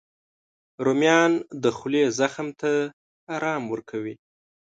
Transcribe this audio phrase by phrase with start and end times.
[0.85, 1.31] رومیان
[1.63, 2.71] د خولې زخم ته
[3.35, 4.15] ارام ورکوي